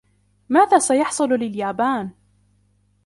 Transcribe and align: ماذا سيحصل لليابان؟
ماذا 0.49 0.77
سيحصل 0.79 1.29
لليابان؟ 1.29 2.09